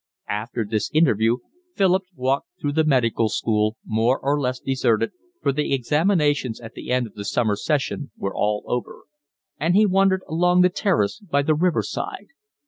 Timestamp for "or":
4.19-4.41